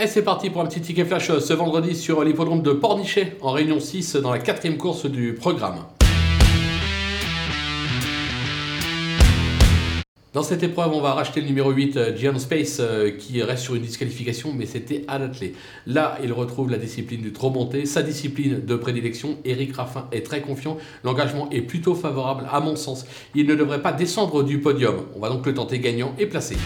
[0.00, 3.50] Et c'est parti pour un petit ticket flash ce vendredi sur l'hippodrome de Pornichet en
[3.50, 5.86] Réunion 6 dans la quatrième course du programme.
[10.34, 13.64] Dans cette épreuve, on va racheter le numéro 8, euh, Gian Space, euh, qui reste
[13.64, 15.54] sur une disqualification, mais c'était à l'attelé.
[15.84, 19.38] Là, il retrouve la discipline du trop monté, sa discipline de prédilection.
[19.44, 20.76] Eric Raffin est très confiant.
[21.02, 23.04] L'engagement est plutôt favorable, à mon sens.
[23.34, 25.06] Il ne devrait pas descendre du podium.
[25.16, 26.56] On va donc le tenter gagnant et placé.